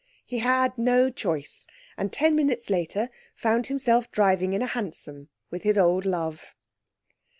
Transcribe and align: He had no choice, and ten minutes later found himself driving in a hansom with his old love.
He 0.25 0.39
had 0.39 0.79
no 0.79 1.11
choice, 1.11 1.67
and 1.95 2.11
ten 2.11 2.35
minutes 2.35 2.71
later 2.71 3.11
found 3.35 3.67
himself 3.67 4.11
driving 4.11 4.53
in 4.53 4.63
a 4.63 4.65
hansom 4.65 5.29
with 5.51 5.61
his 5.61 5.77
old 5.77 6.07
love. 6.07 6.55